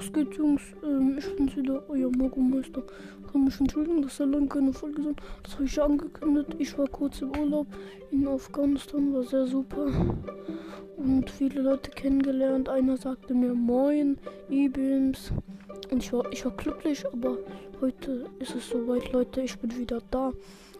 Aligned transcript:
Was 0.00 0.10
geht, 0.14 0.32
Jungs? 0.38 0.62
Ähm, 0.82 1.16
ich 1.18 1.36
bin's 1.36 1.54
wieder, 1.56 1.82
euer 1.90 2.08
Mogomeister. 2.08 2.82
Kann 3.30 3.44
mich 3.44 3.60
entschuldigen, 3.60 4.00
dass 4.00 4.18
er 4.18 4.28
lange 4.28 4.48
keine 4.48 4.72
Folge 4.72 5.02
sind. 5.02 5.20
Das 5.42 5.56
habe 5.56 5.64
ich 5.64 5.78
angekündigt. 5.78 6.56
Ich 6.56 6.78
war 6.78 6.88
kurz 6.88 7.20
im 7.20 7.36
Urlaub 7.36 7.66
in 8.10 8.26
Afghanistan, 8.26 9.12
war 9.12 9.24
sehr 9.24 9.46
super. 9.46 9.88
Und 10.96 11.28
viele 11.28 11.60
Leute 11.60 11.90
kennengelernt. 11.90 12.70
Einer 12.70 12.96
sagte 12.96 13.34
mir 13.34 13.52
Moin, 13.52 14.16
Ibims. 14.48 15.32
Und 15.90 16.02
ich 16.02 16.10
war, 16.14 16.24
ich 16.32 16.46
war 16.46 16.52
glücklich, 16.52 17.04
aber 17.12 17.36
heute 17.82 18.24
ist 18.38 18.54
es 18.54 18.70
soweit, 18.70 19.12
Leute. 19.12 19.42
Ich 19.42 19.58
bin 19.58 19.76
wieder 19.76 20.00
da. 20.10 20.32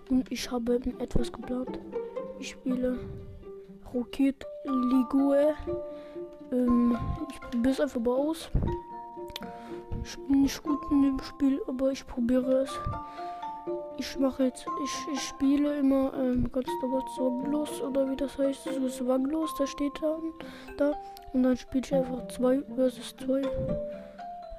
Und 0.08 0.32
ich 0.32 0.50
habe 0.50 0.80
etwas 0.98 1.30
geplant. 1.30 1.78
Ich 2.38 2.48
spiele 2.48 2.98
Rocket 3.92 4.46
Ligue. 4.64 5.54
Ähm, 6.52 6.96
ich 7.30 7.40
probiere 7.42 7.72
es 7.74 7.80
einfach 7.80 8.00
mal 8.00 8.16
aus. 8.16 8.50
Ich 10.02 10.16
bin 10.26 10.42
nicht 10.42 10.62
gut 10.62 10.80
in 10.90 11.02
dem 11.02 11.20
Spiel, 11.20 11.60
aber 11.66 11.92
ich 11.92 12.06
probiere 12.06 12.62
es. 12.62 12.70
Ich 13.98 14.18
mache 14.18 14.44
jetzt, 14.44 14.66
ich, 14.82 15.12
ich 15.12 15.20
spiele 15.20 15.78
immer 15.78 16.12
ähm, 16.14 16.50
ganz 16.50 16.66
normal 16.82 17.02
zwanglos 17.14 17.82
oder 17.82 18.10
wie 18.10 18.16
das 18.16 18.38
heißt, 18.38 18.64
so 18.64 18.88
zwanglos, 18.88 19.54
da 19.58 19.66
steht 19.66 19.92
da, 20.00 20.18
da 20.78 20.94
und 21.32 21.42
dann 21.42 21.56
spiele 21.56 21.84
ich 21.84 21.94
einfach 21.94 22.26
2 22.28 22.62
versus 22.74 23.14
2. 23.18 23.42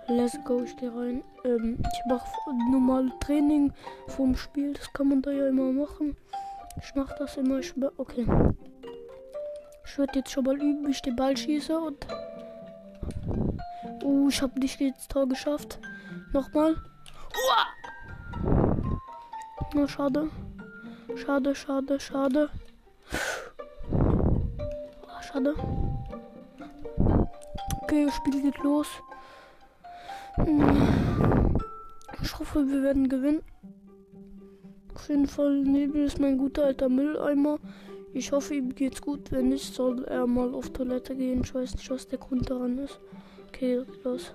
Let's 0.08 0.38
go, 0.46 0.62
ich 0.62 0.76
gehe 0.78 0.96
rein. 0.96 1.24
Ähm, 1.44 1.80
ich 1.80 2.00
mache 2.08 2.28
normal 2.70 3.12
Training 3.22 3.74
vom 4.08 4.36
Spiel, 4.36 4.74
das 4.74 4.92
kann 4.94 5.10
man 5.10 5.22
da 5.22 5.32
ja 5.32 5.48
immer 5.48 5.72
machen. 5.72 6.16
Ich 6.80 6.94
mache 6.96 7.16
das 7.18 7.38
immer, 7.38 7.60
ich 7.60 7.74
okay. 7.98 8.26
Ich 9.86 9.98
werde 9.98 10.20
jetzt 10.20 10.32
schon 10.32 10.46
mal 10.46 10.56
üben, 10.56 10.86
wie 10.88 10.92
ich 10.92 11.02
den 11.02 11.16
Ball 11.16 11.36
schieße 11.36 11.78
und. 11.78 12.06
Oh, 14.04 14.28
ich 14.30 14.42
habe 14.42 14.60
nicht 14.60 14.80
ins 14.82 15.08
Tor 15.08 15.28
geschafft. 15.28 15.80
Nochmal. 16.34 16.74
Uah! 16.74 17.68
Na, 19.74 19.88
schade. 19.88 20.30
Schade, 21.16 21.56
schade, 21.56 22.00
schade. 22.00 22.50
Oh, 23.92 25.22
schade. 25.22 25.56
Okay, 27.82 28.06
das 28.06 28.16
Spiel 28.16 28.42
geht 28.42 28.58
los. 28.60 28.88
Hm. 30.36 31.58
Ich 32.22 32.40
hoffe, 32.40 32.68
wir 32.68 32.84
werden 32.84 33.10
gewinnen. 33.10 33.44
Auf 34.96 35.10
jeden 35.10 35.28
Fall, 35.28 35.62
Nebel 35.62 36.06
ist 36.06 36.20
mein 36.20 36.38
guter 36.38 36.66
alter 36.66 36.90
Mülleimer. 36.90 37.60
Ich 38.14 38.32
hoffe, 38.32 38.56
ihm 38.56 38.76
geht's 38.76 39.02
gut. 39.02 39.32
Wenn 39.32 39.50
nicht, 39.50 39.74
soll 39.74 40.04
er 40.06 40.28
mal 40.28 40.54
auf 40.54 40.70
Toilette 40.72 41.16
gehen. 41.16 41.42
Ich 41.44 41.54
weiß 41.54 41.76
nicht, 41.76 41.90
was 41.90 42.08
der 42.08 42.20
Grund 42.20 42.50
daran 42.50 42.78
ist. 42.78 43.00
Okay, 43.54 43.84
los. 44.04 44.34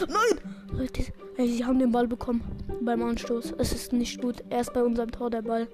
Nein! 0.00 0.40
Leute, 0.72 1.04
sie 1.36 1.64
haben 1.64 1.78
den 1.78 1.92
Ball 1.92 2.08
bekommen 2.08 2.42
beim 2.80 3.02
Anstoß. 3.02 3.54
Es 3.58 3.72
ist 3.72 3.92
nicht 3.92 4.22
gut. 4.22 4.42
Er 4.48 4.62
ist 4.62 4.72
bei 4.72 4.82
unserem 4.82 5.10
Tor 5.10 5.28
der 5.28 5.42
Ball. 5.42 5.68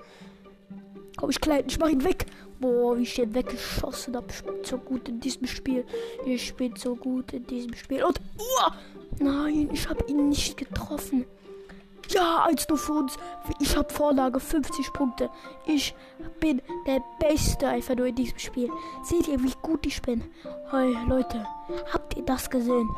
Komm, 1.17 1.31
ich 1.31 1.41
kleid, 1.41 1.67
ich 1.69 1.79
mach 1.79 1.89
ihn 1.89 2.03
weg. 2.03 2.27
Boah, 2.59 2.99
wie 2.99 3.03
ich 3.03 3.15
den 3.15 3.33
weggeschossen 3.33 4.17
habe. 4.17 4.27
Ich 4.31 4.39
spiele 4.39 4.65
so 4.65 4.77
gut 4.77 5.09
in 5.09 5.21
diesem 5.21 5.47
Spiel. 5.47 5.85
Ich 6.27 6.49
spiele 6.49 6.75
so 6.77 6.97
gut 6.97 7.33
in 7.33 7.47
diesem 7.47 7.75
Spiel. 7.75 8.03
Und, 8.03 8.21
uah! 8.39 8.75
nein, 9.21 9.71
ich 9.73 9.89
habe 9.89 10.05
ihn 10.09 10.29
nicht 10.29 10.57
getroffen. 10.57 11.27
Ja, 12.09 12.45
1 12.45 12.69
nur 12.69 12.79
für 12.79 12.93
uns. 12.93 13.17
Ich 13.61 13.77
habe 13.77 13.93
Vorlage, 13.93 14.41
50 14.41 14.93
Punkte. 14.93 15.29
Ich 15.67 15.95
bin 16.41 16.63
der 16.87 17.03
Beste 17.19 17.69
einfach 17.69 17.95
nur 17.97 18.07
in 18.07 18.15
diesem 18.15 18.39
Spiel. 18.39 18.71
Seht 19.03 19.29
ihr, 19.29 19.43
wie 19.43 19.53
gut 19.63 19.87
ich 19.87 20.01
bin? 20.01 20.25
Hey, 20.71 20.97
Leute, 21.07 21.45
habt 21.93 22.17
ihr 22.17 22.25
das 22.25 22.49
gesehen? 22.49 22.89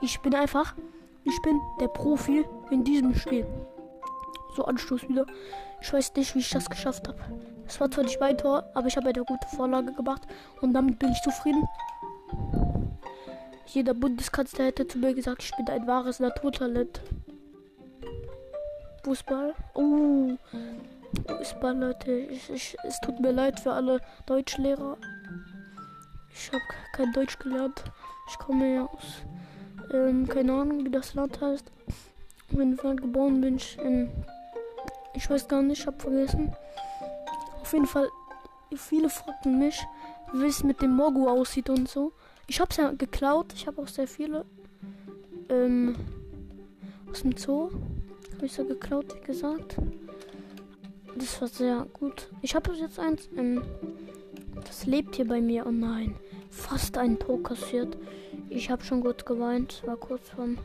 Ich 0.00 0.20
bin 0.20 0.34
einfach, 0.34 0.74
ich 1.24 1.40
bin 1.42 1.60
der 1.80 1.88
Profi 1.88 2.44
in 2.70 2.82
diesem 2.82 3.14
Spiel. 3.14 3.46
So, 4.56 4.64
Anstoß 4.64 5.08
wieder. 5.08 5.26
Ich 5.80 5.92
weiß 5.92 6.14
nicht, 6.16 6.34
wie 6.34 6.40
ich 6.40 6.50
das 6.50 6.68
geschafft 6.68 7.06
habe. 7.06 7.18
Es 7.68 7.80
war 7.80 7.90
zwar 7.90 8.04
nicht 8.04 8.20
mein 8.20 8.38
Tor, 8.38 8.64
aber 8.74 8.88
ich 8.88 8.96
habe 8.96 9.08
eine 9.08 9.24
gute 9.24 9.46
Vorlage 9.54 9.92
gemacht 9.92 10.22
und 10.60 10.72
damit 10.72 10.98
bin 10.98 11.12
ich 11.12 11.22
zufrieden. 11.22 11.68
Jeder 13.66 13.94
Bundeskanzler 13.94 14.66
hätte 14.66 14.86
zu 14.86 14.98
mir 14.98 15.14
gesagt, 15.14 15.42
ich 15.42 15.54
bin 15.56 15.68
ein 15.68 15.86
wahres 15.86 16.20
Naturtalent. 16.20 17.00
Fußball. 19.06 19.54
Oh, 19.74 20.36
Fußball, 21.28 21.78
Leute. 21.78 22.10
Ich, 22.10 22.50
ich, 22.50 22.76
es 22.82 23.00
tut 23.00 23.20
mir 23.20 23.30
leid 23.30 23.60
für 23.60 23.72
alle 23.72 24.00
Deutschlehrer. 24.26 24.96
Ich 26.34 26.48
habe 26.48 26.64
kein 26.92 27.12
Deutsch 27.12 27.38
gelernt. 27.38 27.84
Ich 28.28 28.36
komme 28.36 28.74
ja 28.74 28.82
aus, 28.82 29.22
ähm, 29.92 30.26
keine 30.26 30.54
Ahnung, 30.54 30.84
wie 30.84 30.90
das 30.90 31.14
Land 31.14 31.40
heißt. 31.40 31.70
Auf 32.50 32.58
jeden 32.58 32.76
Fall 32.76 32.96
geboren 32.96 33.40
bin 33.40 33.58
ich 33.58 33.78
in, 33.78 34.10
ich 35.14 35.30
weiß 35.30 35.46
gar 35.46 35.62
nicht, 35.62 35.82
ich 35.82 35.86
habe 35.86 36.00
vergessen. 36.00 36.56
Auf 37.60 37.72
jeden 37.72 37.86
Fall, 37.86 38.08
viele 38.74 39.08
fragten 39.08 39.60
mich, 39.60 39.86
wie 40.32 40.46
es 40.46 40.64
mit 40.64 40.82
dem 40.82 40.96
Mogu 40.96 41.28
aussieht 41.28 41.70
und 41.70 41.88
so. 41.88 42.12
Ich 42.48 42.58
habe 42.58 42.70
es 42.72 42.76
ja 42.76 42.90
geklaut. 42.90 43.52
Ich 43.54 43.68
habe 43.68 43.80
auch 43.80 43.88
sehr 43.88 44.08
viele 44.08 44.44
ähm, 45.48 45.94
aus 47.08 47.22
dem 47.22 47.36
Zoo. 47.36 47.70
Habe 48.36 48.44
ich 48.44 48.52
so 48.52 48.66
geklaut, 48.66 49.16
wie 49.16 49.26
gesagt. 49.26 49.76
Das 51.16 51.40
war 51.40 51.48
sehr 51.48 51.86
gut. 51.94 52.28
Ich 52.42 52.54
habe 52.54 52.70
jetzt 52.74 52.98
eins. 52.98 53.30
Ähm, 53.34 53.62
das 54.66 54.84
lebt 54.84 55.16
hier 55.16 55.26
bei 55.26 55.40
mir. 55.40 55.64
Oh 55.66 55.70
nein. 55.70 56.16
Fast 56.50 56.98
ein 56.98 57.18
Tor 57.18 57.42
kassiert. 57.42 57.96
Ich 58.50 58.70
habe 58.70 58.84
schon 58.84 59.00
gut 59.00 59.24
geweint. 59.24 59.82
War 59.86 59.96
kurz 59.96 60.28
vorm 60.28 60.58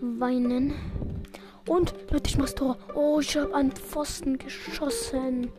Weinen. 0.00 0.72
Und, 1.68 1.94
Leute, 2.10 2.30
ich 2.30 2.38
mach's 2.38 2.54
Tor. 2.54 2.78
Oh, 2.94 3.20
ich 3.20 3.36
habe 3.36 3.54
an 3.54 3.70
Pfosten 3.70 4.38
geschossen. 4.38 5.52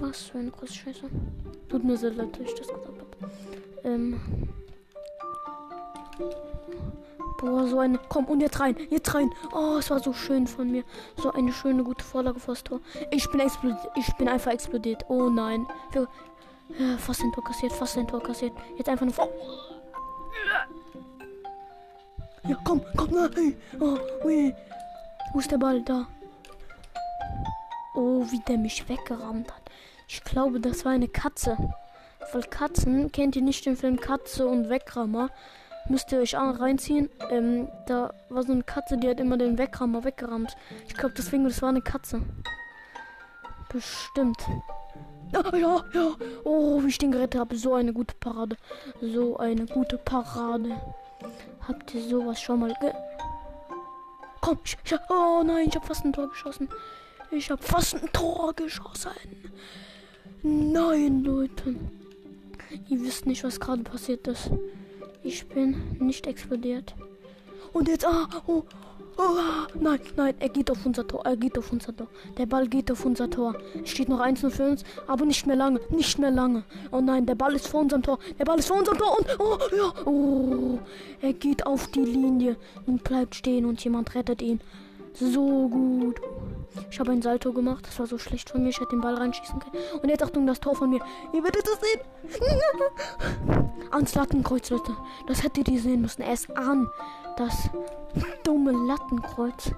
Was 0.00 0.22
für 0.24 0.38
eine 0.38 0.50
große 0.50 0.74
Scheiße. 0.74 1.02
Tut 1.68 1.84
mir 1.84 1.96
sehr 1.96 2.10
leid, 2.10 2.32
dass 2.32 2.48
ich 2.48 2.54
das 2.54 2.66
gesagt 2.66 2.88
habe. 2.88 3.30
Ähm. 3.84 4.20
Boah, 7.44 7.66
so 7.68 7.78
eine. 7.78 7.98
Komm, 8.08 8.24
und 8.24 8.40
jetzt 8.40 8.58
rein. 8.58 8.74
Jetzt 8.88 9.14
rein. 9.14 9.30
Oh, 9.52 9.76
es 9.78 9.90
war 9.90 10.00
so 10.00 10.14
schön 10.14 10.46
von 10.46 10.70
mir. 10.70 10.82
So 11.16 11.30
eine 11.30 11.52
schöne, 11.52 11.84
gute 11.84 12.02
Vorlage 12.02 12.40
fürs 12.40 12.64
Tor. 12.64 12.80
Ich 13.10 13.30
bin 13.30 13.40
explodiert. 13.40 13.86
Ich 13.96 14.10
bin 14.14 14.28
einfach 14.28 14.50
explodiert. 14.50 15.04
Oh 15.08 15.28
nein. 15.28 15.66
Wir, 15.92 16.08
ja, 16.78 16.96
fast 16.96 17.20
ein 17.20 17.32
Tor 17.32 17.44
kassiert. 17.44 17.72
Fast 17.72 17.98
ein 17.98 18.08
Tor 18.08 18.22
kassiert. 18.22 18.54
Jetzt 18.78 18.88
einfach 18.88 19.04
nur. 19.04 19.14
Ja, 22.48 22.56
komm, 22.64 22.80
komm, 22.96 23.10
nein. 23.10 23.56
Oh, 23.78 23.98
ui. 24.24 24.54
Wo 25.34 25.38
ist 25.38 25.50
der 25.50 25.58
Ball? 25.58 25.82
Da. 25.82 26.06
Oh, 27.94 28.24
wie 28.30 28.40
der 28.40 28.56
mich 28.56 28.88
weggerammt 28.88 29.52
hat. 29.52 29.62
Ich 30.08 30.24
glaube, 30.24 30.60
das 30.60 30.86
war 30.86 30.92
eine 30.92 31.08
Katze. 31.08 31.58
Weil 32.32 32.42
Katzen, 32.44 33.12
kennt 33.12 33.36
ihr 33.36 33.42
nicht 33.42 33.66
den 33.66 33.76
Film 33.76 34.00
Katze 34.00 34.46
und 34.46 34.70
Wegrammer? 34.70 35.28
Müsst 35.88 36.10
ihr 36.12 36.18
euch 36.18 36.36
auch 36.36 36.60
reinziehen. 36.60 37.10
Ähm, 37.30 37.68
da 37.86 38.12
war 38.30 38.42
so 38.42 38.52
eine 38.52 38.62
Katze, 38.62 38.96
die 38.96 39.08
hat 39.08 39.20
immer 39.20 39.36
den 39.36 39.58
Wegrammer 39.58 40.04
weggerammt. 40.04 40.56
Ich 40.88 40.94
glaube 40.94 41.14
deswegen, 41.16 41.44
das 41.44 41.60
war 41.60 41.68
eine 41.68 41.82
Katze. 41.82 42.22
Bestimmt. 43.68 44.38
Ja, 45.32 45.56
ja, 45.56 45.84
ja. 45.92 46.10
Oh, 46.44 46.82
wie 46.82 46.88
ich 46.88 46.98
den 46.98 47.12
gerettet 47.12 47.40
habe. 47.40 47.56
So 47.56 47.74
eine 47.74 47.92
gute 47.92 48.14
Parade. 48.14 48.56
So 49.00 49.36
eine 49.36 49.66
gute 49.66 49.98
Parade. 49.98 50.70
Habt 51.66 51.94
ihr 51.94 52.02
sowas 52.02 52.40
schon 52.40 52.60
mal 52.60 52.74
ge... 52.80 52.92
Komm, 54.40 54.58
ich, 54.64 54.76
ich, 54.84 54.94
oh 55.08 55.42
nein, 55.44 55.68
ich 55.68 55.74
habe 55.74 55.86
fast 55.86 56.04
ein 56.04 56.12
Tor 56.12 56.28
geschossen. 56.28 56.68
Ich 57.30 57.50
habe 57.50 57.62
fast 57.62 57.94
ein 57.94 58.12
Tor 58.12 58.52
geschossen. 58.54 59.10
Nein, 60.42 61.24
Leute. 61.24 61.76
Ihr 62.88 63.00
wisst 63.00 63.26
nicht, 63.26 63.42
was 63.44 63.58
gerade 63.58 63.82
passiert 63.82 64.26
ist. 64.28 64.50
Ich 65.26 65.46
bin 65.46 65.96
nicht 66.00 66.26
explodiert. 66.26 66.94
Und 67.72 67.88
jetzt, 67.88 68.06
ah, 68.06 68.28
oh, 68.46 68.62
oh, 69.16 69.22
nein, 69.80 69.98
nein, 70.16 70.34
er 70.38 70.48
geht 70.50 70.70
auf 70.70 70.84
unser 70.84 71.08
Tor, 71.08 71.22
er 71.24 71.34
geht 71.38 71.56
auf 71.56 71.72
unser 71.72 71.96
Tor. 71.96 72.08
Der 72.36 72.44
Ball 72.44 72.68
geht 72.68 72.92
auf 72.92 73.06
unser 73.06 73.30
Tor. 73.30 73.56
Steht 73.84 74.10
noch 74.10 74.20
1 74.20 74.40
für 74.40 74.68
uns, 74.68 74.84
aber 75.06 75.24
nicht 75.24 75.46
mehr 75.46 75.56
lange, 75.56 75.80
nicht 75.88 76.18
mehr 76.18 76.30
lange. 76.30 76.62
Oh 76.92 77.00
nein, 77.00 77.24
der 77.24 77.36
Ball 77.36 77.54
ist 77.54 77.66
vor 77.66 77.80
unserem 77.80 78.02
Tor, 78.02 78.18
der 78.38 78.44
Ball 78.44 78.58
ist 78.58 78.68
vor 78.68 78.76
unserem 78.76 78.98
Tor 78.98 79.18
und, 79.18 79.40
oh, 79.40 79.58
ja, 79.74 80.06
oh, 80.06 80.78
er 81.22 81.32
geht 81.32 81.66
auf 81.66 81.86
die 81.86 82.04
Linie 82.04 82.56
und 82.86 83.02
bleibt 83.02 83.34
stehen 83.34 83.64
und 83.64 83.82
jemand 83.82 84.14
rettet 84.14 84.42
ihn. 84.42 84.60
So 85.14 85.68
gut. 85.68 86.20
Ich 86.90 87.00
habe 87.00 87.12
ein 87.12 87.22
Salto 87.22 87.52
gemacht. 87.52 87.86
Das 87.86 87.98
war 87.98 88.06
so 88.06 88.18
schlecht 88.18 88.50
von 88.50 88.62
mir. 88.62 88.70
Ich 88.70 88.80
hätte 88.80 88.90
den 88.90 89.00
Ball 89.00 89.14
reinschießen 89.14 89.58
können. 89.58 89.74
Und 90.02 90.08
jetzt 90.08 90.22
Achtung, 90.22 90.46
das 90.46 90.60
Tor 90.60 90.74
von 90.74 90.90
mir. 90.90 91.00
Ihr 91.32 91.42
werdet 91.42 91.64
es 91.66 91.78
sehen. 91.80 92.00
Ans 93.90 94.14
Lattenkreuz, 94.14 94.70
Leute. 94.70 94.96
Das 95.26 95.42
hättet 95.42 95.68
ihr 95.68 95.80
sehen 95.80 96.00
müssen. 96.00 96.22
Er 96.22 96.32
ist 96.32 96.50
an 96.56 96.88
das 97.36 97.68
dumme 98.44 98.72
Lattenkreuz. 98.72 99.72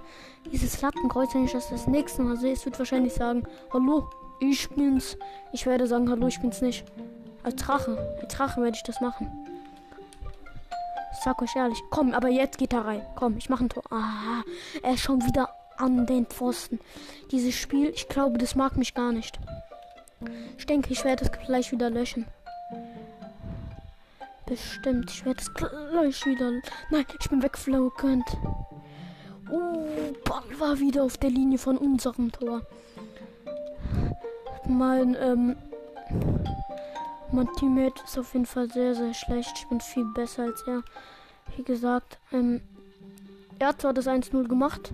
Dieses 0.52 0.80
Lattenkreuz, 0.80 1.34
wenn 1.34 1.44
ich 1.44 1.52
das 1.52 1.70
das 1.70 1.86
nächste 1.86 2.22
Mal 2.22 2.36
sehe, 2.36 2.52
es 2.52 2.64
wird 2.64 2.78
wahrscheinlich 2.78 3.14
sagen, 3.14 3.44
hallo, 3.72 4.08
ich 4.40 4.68
bin's. 4.70 5.16
Ich 5.52 5.66
werde 5.66 5.86
sagen, 5.86 6.10
hallo, 6.10 6.26
ich 6.26 6.40
bin's 6.40 6.60
nicht. 6.60 6.84
Als 7.42 7.56
Drache. 7.56 7.96
Als 8.20 8.34
Drache 8.34 8.60
werde 8.62 8.76
ich 8.76 8.82
das 8.82 9.00
machen. 9.00 9.30
Ich 11.12 11.18
sag 11.22 11.40
euch 11.40 11.56
ehrlich. 11.56 11.82
Komm, 11.90 12.12
aber 12.12 12.28
jetzt 12.28 12.58
geht 12.58 12.72
er 12.72 12.84
rein. 12.84 13.02
Komm, 13.16 13.36
ich 13.38 13.48
mache 13.48 13.64
ein 13.64 13.68
Tor. 13.68 13.82
Ah, 13.90 14.42
er 14.82 14.94
ist 14.94 15.00
schon 15.00 15.24
wieder 15.24 15.48
an 15.78 16.06
den 16.06 16.26
Pfosten. 16.26 16.80
Dieses 17.30 17.54
Spiel, 17.54 17.90
ich 17.90 18.08
glaube, 18.08 18.38
das 18.38 18.54
mag 18.54 18.76
mich 18.76 18.94
gar 18.94 19.12
nicht. 19.12 19.38
Ich 20.58 20.66
denke, 20.66 20.92
ich 20.92 21.04
werde 21.04 21.24
es 21.24 21.32
gleich 21.32 21.72
wieder 21.72 21.90
löschen. 21.90 22.26
Bestimmt, 24.46 25.10
ich 25.10 25.24
werde 25.24 25.40
es 25.40 25.52
gleich 25.54 26.24
wieder. 26.26 26.52
Nein, 26.90 27.04
ich 27.20 27.28
bin 27.28 27.42
weggeflogen. 27.42 28.24
Uh, 29.50 30.12
Ball 30.24 30.58
war 30.58 30.78
wieder 30.78 31.04
auf 31.04 31.18
der 31.18 31.30
Linie 31.30 31.58
von 31.58 31.76
unserem 31.76 32.32
Tor. 32.32 32.62
Mein, 34.68 35.16
ähm, 35.20 35.56
mein 37.32 37.48
Teammate 37.54 38.02
ist 38.04 38.18
auf 38.18 38.32
jeden 38.32 38.46
Fall 38.46 38.70
sehr, 38.70 38.94
sehr 38.94 39.14
schlecht. 39.14 39.52
Ich 39.56 39.68
bin 39.68 39.80
viel 39.80 40.04
besser 40.14 40.44
als 40.44 40.62
er. 40.66 40.82
Wie 41.56 41.62
gesagt, 41.62 42.18
ähm, 42.32 42.60
er 43.58 43.68
hat 43.68 43.80
zwar 43.80 43.94
das 43.94 44.06
1-0 44.06 44.48
gemacht, 44.48 44.92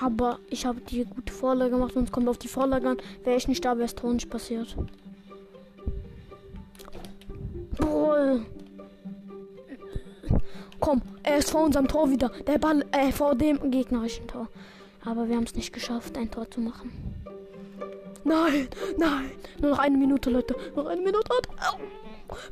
aber 0.00 0.38
ich 0.48 0.64
habe 0.66 0.80
die 0.80 1.04
gute 1.04 1.32
Vorlage 1.32 1.72
gemacht 1.72 1.94
und 1.96 2.04
es 2.04 2.12
kommt 2.12 2.28
auf 2.28 2.38
die 2.38 2.48
Vorlage 2.48 2.88
an. 2.88 2.96
Wäre 3.24 3.36
ich 3.36 3.48
nicht 3.48 3.64
da, 3.64 3.76
wäre 3.76 3.86
es 3.86 3.94
Tor 3.94 4.12
nicht 4.12 4.30
passiert. 4.30 4.76
Boah. 7.76 8.40
Komm, 10.80 11.02
er 11.22 11.38
ist 11.38 11.50
vor 11.50 11.64
unserem 11.64 11.88
Tor 11.88 12.10
wieder. 12.10 12.30
Der 12.46 12.58
Ball, 12.58 12.84
äh, 12.92 13.12
vor 13.12 13.34
dem 13.34 13.70
gegnerischen 13.70 14.26
Tor. 14.26 14.48
Aber 15.04 15.28
wir 15.28 15.36
haben 15.36 15.44
es 15.44 15.54
nicht 15.54 15.72
geschafft, 15.72 16.16
ein 16.16 16.30
Tor 16.30 16.50
zu 16.50 16.60
machen. 16.60 16.92
Nein, 18.24 18.68
nein. 18.96 19.30
Nur 19.60 19.72
noch 19.72 19.78
eine 19.78 19.96
Minute, 19.96 20.30
Leute. 20.30 20.56
Noch 20.74 20.86
eine 20.86 21.00
Minute. 21.00 21.30
Au. 21.58 21.78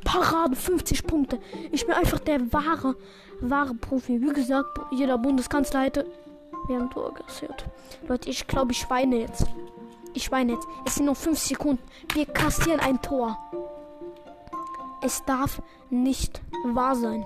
Parade, 0.03 0.55
50 0.55 1.05
Punkte. 1.05 1.39
Ich 1.71 1.85
bin 1.85 1.95
einfach 1.95 2.19
der 2.19 2.51
wahre, 2.51 2.95
wahre 3.39 3.73
Profi. 3.73 4.21
Wie 4.21 4.33
gesagt, 4.33 4.79
jeder 4.91 5.17
Bundeskanzler 5.17 5.81
hätte 5.81 6.05
wir 6.69 6.77
haben 6.77 6.89
Tor 6.91 7.13
kassiert. 7.13 7.65
Leute, 8.07 8.29
ich 8.29 8.47
glaube, 8.47 8.71
ich 8.71 8.89
weine 8.89 9.17
jetzt. 9.17 9.45
Ich 10.13 10.31
weine 10.31 10.53
jetzt. 10.53 10.67
Es 10.85 10.95
sind 10.95 11.05
noch 11.05 11.17
5 11.17 11.37
Sekunden. 11.37 11.83
Wir 12.13 12.25
kassieren 12.25 12.79
ein 12.79 13.01
Tor. 13.01 13.37
Es 15.01 15.23
darf 15.25 15.61
nicht 15.89 16.41
wahr 16.63 16.95
sein. 16.95 17.25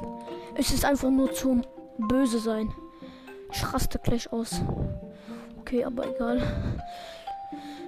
Es 0.56 0.72
ist 0.72 0.86
einfach 0.86 1.10
nur 1.10 1.34
zum 1.34 1.64
Böse 1.98 2.40
sein. 2.40 2.74
Ich 3.52 3.74
raste 3.74 4.00
gleich 4.00 4.32
aus. 4.32 4.62
Okay, 5.60 5.84
aber 5.84 6.08
egal. 6.08 6.42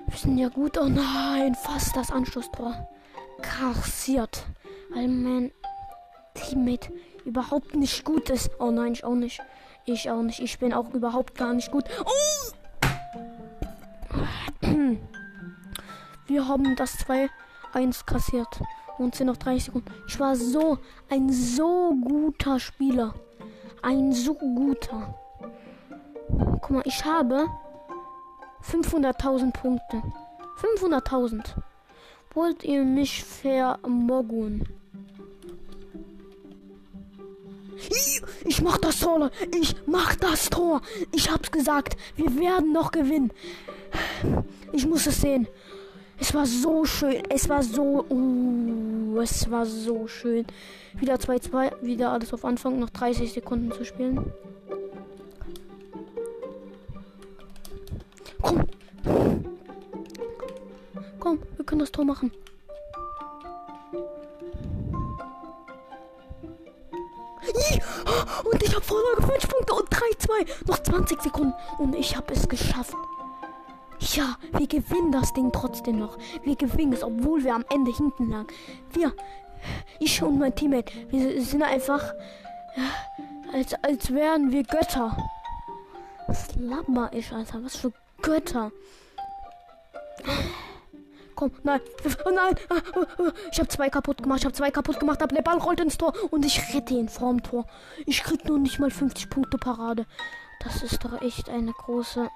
Wir 0.08 0.18
sind 0.18 0.38
ja 0.38 0.50
gut. 0.50 0.78
Oh 0.78 0.88
nein, 0.88 1.56
fast 1.56 1.96
das 1.96 2.12
Anschlusstor. 2.12 2.88
Kassiert. 3.42 4.46
Weil 4.94 5.08
mein 5.08 5.52
Teammate 6.34 6.92
überhaupt 7.24 7.76
nicht 7.76 8.04
gut 8.04 8.30
ist. 8.30 8.52
Oh 8.60 8.72
nein, 8.72 8.94
ich 8.94 9.04
auch 9.04 9.16
nicht. 9.16 9.42
Ich 9.86 10.10
auch 10.10 10.24
nicht. 10.24 10.40
Ich 10.40 10.58
bin 10.60 10.74
auch 10.74 10.94
überhaupt 10.94 11.36
gar 11.36 11.54
nicht 11.54 11.72
gut. 11.72 11.86
Oh! 12.06 12.52
Wir 16.28 16.48
haben 16.48 16.76
das 16.76 16.98
2-1 17.74 18.06
kassiert. 18.06 18.62
Und 18.98 19.14
sind 19.16 19.28
noch 19.28 19.38
30 19.38 19.66
Sekunden. 19.66 19.92
Ich 20.08 20.20
war 20.20 20.36
so 20.36 20.78
ein 21.10 21.30
so 21.32 21.94
guter 21.94 22.60
Spieler. 22.60 23.14
Ein 23.82 24.14
so 24.14 24.34
guter. 24.34 25.14
Guck 26.62 26.72
mal, 26.72 26.82
ich 26.86 27.04
habe 27.04 27.46
500.000 28.64 29.52
Punkte. 29.52 30.02
500.000. 30.80 31.56
Wollt 32.34 32.64
ihr 32.64 32.84
mich 32.84 33.24
vermoggen? 33.24 34.64
Ich 38.46 38.62
mach 38.62 38.78
das 38.78 39.00
Tor. 39.00 39.32
Ich 39.60 39.76
mach 39.86 40.16
das 40.16 40.50
Tor. 40.50 40.82
Ich 41.12 41.32
hab's 41.32 41.52
gesagt. 41.52 41.98
Wir 42.16 42.38
werden 42.40 42.74
noch 42.74 42.92
gewinnen. 42.92 43.32
Ich 44.72 44.86
muss 44.86 45.08
es 45.08 45.22
sehen. 45.22 45.48
Es 46.20 46.34
war 46.34 46.46
so 46.46 46.86
schön. 46.86 47.24
Es 47.30 47.50
war 47.50 47.62
so. 47.62 48.06
Uh, 48.10 49.20
es 49.20 49.50
war 49.52 49.66
so 49.66 50.08
schön. 50.08 50.46
Wieder 50.94 51.16
2-2. 51.16 51.82
Wieder 51.82 52.12
alles 52.12 52.34
auf 52.34 52.46
Anfang. 52.46 52.80
Noch 52.80 52.90
30 52.90 53.34
Sekunden 53.34 53.72
zu 53.72 53.84
spielen. 53.84 54.32
Komm. 58.42 58.64
Komm, 61.20 61.40
wir 61.58 61.66
können 61.66 61.80
das 61.80 61.92
Tor 61.92 62.06
machen. 62.06 62.32
Und 68.44 68.64
ich 68.64 68.74
habe 68.74 68.84
Vorlage 68.84 69.22
5 69.22 69.48
Punkte 69.48 69.74
und 69.74 69.90
3-2. 69.90 70.68
Noch 70.68 70.80
20 70.80 71.22
Sekunden. 71.22 71.54
Und 71.78 71.96
ich 71.96 72.16
habe 72.16 72.34
es 72.34 72.48
geschafft. 72.48 72.96
Ja, 74.00 74.38
wir 74.52 74.68
gewinnen 74.68 75.12
das 75.12 75.34
Ding 75.34 75.52
trotzdem 75.52 76.00
noch. 76.00 76.18
Wir 76.44 76.56
gewinnen 76.56 76.94
es, 76.94 77.04
obwohl 77.04 77.44
wir 77.44 77.56
am 77.56 77.66
Ende 77.70 77.92
hinten 77.92 78.30
lagen. 78.30 78.48
Wir, 78.92 79.14
ich 80.00 80.22
und 80.22 80.38
mein 80.38 80.54
Teammate, 80.54 80.94
wir 81.10 81.42
sind 81.42 81.64
einfach, 81.64 82.14
als, 83.54 83.74
als 83.84 84.14
wären 84.14 84.52
wir 84.52 84.64
Götter. 84.64 85.16
Was 86.28 86.56
labber 86.56 87.10
ich, 87.14 87.32
Alter? 87.32 87.64
Was 87.64 87.78
für 87.78 87.94
Götter. 88.22 88.72
Komm, 91.36 91.52
nein, 91.64 91.82
oh 92.26 92.30
nein, 92.34 92.56
ich 93.52 93.60
habe 93.60 93.68
zwei 93.68 93.90
kaputt 93.90 94.24
gemacht, 94.24 94.40
ich 94.40 94.46
habe 94.46 94.56
zwei 94.56 94.72
kaputt 94.72 95.00
gemacht, 95.00 95.20
der 95.20 95.42
Ball 95.42 95.58
rollt 95.58 95.82
ins 95.82 95.98
Tor 95.98 96.14
und 96.32 96.46
ich 96.46 96.74
rette 96.74 96.94
ihn 96.94 97.10
vorm 97.10 97.44
Tor. 97.44 97.66
Ich 98.06 98.24
krieg 98.24 98.46
nur 98.46 98.58
nicht 98.58 98.80
mal 98.80 98.90
50 98.90 99.30
Punkte 99.30 99.58
Parade. 99.58 100.06
Das 100.64 100.82
ist 100.82 101.04
doch 101.04 101.22
echt 101.22 101.50
eine 101.50 101.74
große. 101.74 102.30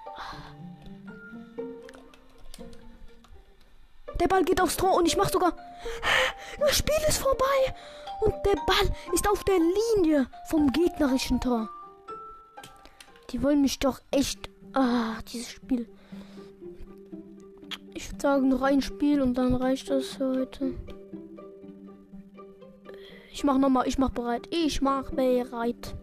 Der 4.19 4.27
Ball 4.27 4.43
geht 4.43 4.59
aufs 4.59 4.75
Tor 4.75 4.95
und 4.95 5.05
ich 5.05 5.15
mach 5.15 5.29
sogar. 5.29 5.53
Das 6.59 6.77
Spiel 6.77 6.95
ist 7.07 7.19
vorbei 7.19 7.73
und 8.21 8.33
der 8.45 8.55
Ball 8.67 8.95
ist 9.13 9.29
auf 9.29 9.45
der 9.45 9.59
Linie 9.95 10.27
vom 10.49 10.71
gegnerischen 10.73 11.39
Tor. 11.39 11.69
Die 13.29 13.41
wollen 13.41 13.61
mich 13.61 13.79
doch 13.79 14.01
echt. 14.11 14.49
Ah, 14.73 15.21
dieses 15.31 15.51
Spiel. 15.51 15.87
Ich 17.99 18.09
würde 18.13 18.21
sagen, 18.21 18.47
noch 18.47 18.61
ein 18.61 18.81
Spiel 18.81 19.21
und 19.21 19.37
dann 19.37 19.53
reicht 19.53 19.89
das 19.89 20.21
heute. 20.21 20.73
Ich 23.33 23.43
mach 23.43 23.57
nochmal, 23.57 23.89
ich 23.89 23.97
mach 23.97 24.11
bereit. 24.11 24.47
Ich 24.51 24.81
mach 24.81 25.11
bereit. 25.11 25.95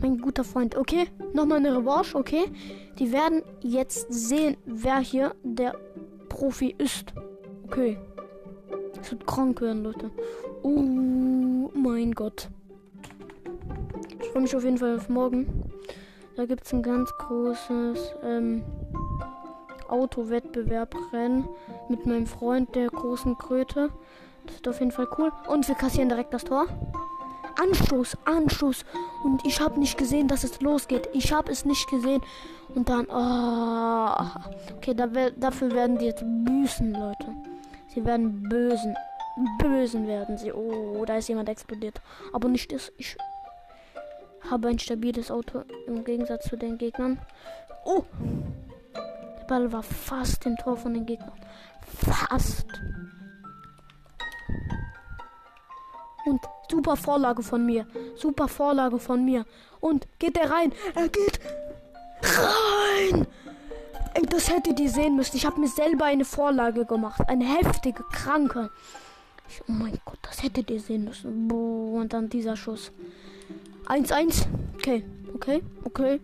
Mein 0.00 0.18
guter 0.18 0.42
Freund, 0.42 0.76
okay? 0.76 1.06
Nochmal 1.34 1.58
eine 1.58 1.76
Revanche, 1.76 2.18
okay? 2.18 2.46
Die 2.98 3.12
werden 3.12 3.44
jetzt 3.60 4.12
sehen, 4.12 4.56
wer 4.66 4.98
hier 4.98 5.36
der 5.44 5.76
Profi 6.28 6.74
ist. 6.76 7.14
Okay. 7.66 7.96
Es 9.00 9.12
wird 9.12 9.24
krank 9.24 9.60
werden, 9.60 9.84
Leute. 9.84 10.10
Oh 10.64 11.70
mein 11.74 12.10
Gott. 12.10 12.48
Ich 14.20 14.30
freue 14.30 14.42
mich 14.42 14.56
auf 14.56 14.64
jeden 14.64 14.78
Fall 14.78 14.96
auf 14.96 15.08
morgen. 15.08 15.70
Da 16.34 16.44
gibt 16.44 16.66
es 16.66 16.72
ein 16.72 16.82
ganz 16.82 17.12
großes 17.18 18.16
ähm, 18.24 18.64
Autowettbewerb-Rennen 19.92 21.48
mit 21.88 22.06
meinem 22.06 22.26
Freund, 22.26 22.74
der 22.74 22.88
großen 22.88 23.36
Kröte. 23.38 23.90
Das 24.46 24.56
ist 24.56 24.68
auf 24.68 24.80
jeden 24.80 24.92
Fall 24.92 25.08
cool. 25.18 25.30
Und 25.48 25.68
wir 25.68 25.74
kassieren 25.74 26.08
direkt 26.08 26.34
das 26.34 26.44
Tor. 26.44 26.66
Anstoß, 27.60 28.16
Anstoß. 28.24 28.84
Und 29.24 29.44
ich 29.46 29.60
habe 29.60 29.78
nicht 29.78 29.98
gesehen, 29.98 30.28
dass 30.28 30.44
es 30.44 30.60
losgeht. 30.60 31.08
Ich 31.12 31.32
habe 31.32 31.52
es 31.52 31.64
nicht 31.64 31.88
gesehen. 31.88 32.22
Und 32.74 32.88
dann, 32.88 33.06
oh. 33.08 34.76
okay, 34.76 34.94
da, 34.94 35.06
dafür 35.36 35.70
werden 35.72 35.98
die 35.98 36.06
jetzt 36.06 36.24
büßen, 36.24 36.92
Leute. 36.92 37.26
Sie 37.88 38.04
werden 38.04 38.48
bösen. 38.48 38.96
Bösen 39.58 40.06
werden 40.06 40.38
sie. 40.38 40.52
Oh, 40.52 41.04
da 41.04 41.16
ist 41.16 41.28
jemand 41.28 41.48
explodiert. 41.48 42.00
Aber 42.32 42.48
nicht 42.48 42.72
ist. 42.72 42.92
Ich 42.96 43.16
habe 44.50 44.68
ein 44.68 44.78
stabiles 44.78 45.30
Auto 45.30 45.62
im 45.86 46.04
Gegensatz 46.04 46.48
zu 46.48 46.56
den 46.56 46.78
Gegnern. 46.78 47.20
Oh! 47.84 48.04
Der 49.42 49.48
Ball 49.48 49.72
war 49.72 49.82
fast 49.82 50.46
im 50.46 50.56
Tor 50.56 50.76
von 50.76 50.94
den 50.94 51.04
Gegnern. 51.04 51.32
Fast. 51.98 52.64
Und 56.24 56.40
super 56.70 56.96
Vorlage 56.96 57.42
von 57.42 57.66
mir. 57.66 57.84
Super 58.14 58.46
Vorlage 58.46 59.00
von 59.00 59.24
mir. 59.24 59.44
Und 59.80 60.06
geht 60.20 60.36
er 60.36 60.48
rein? 60.48 60.72
Er 60.94 61.08
geht 61.08 61.40
rein! 62.22 63.26
Ey, 64.14 64.26
das 64.26 64.48
hättet 64.48 64.78
ihr 64.78 64.90
sehen 64.90 65.16
müssen. 65.16 65.36
Ich 65.36 65.44
habe 65.44 65.58
mir 65.58 65.68
selber 65.68 66.04
eine 66.04 66.24
Vorlage 66.24 66.84
gemacht. 66.84 67.22
Eine 67.26 67.44
heftige, 67.44 68.04
kranke. 68.12 68.70
Ich, 69.48 69.60
oh 69.62 69.72
mein 69.72 69.98
Gott, 70.04 70.18
das 70.22 70.44
hättet 70.44 70.70
ihr 70.70 70.80
sehen 70.80 71.04
müssen. 71.04 71.48
Boah, 71.48 72.00
und 72.00 72.12
dann 72.12 72.28
dieser 72.28 72.54
Schuss. 72.54 72.92
1-1. 73.86 74.46
Okay, 74.76 75.04
okay, 75.34 75.62
okay. 75.84 76.20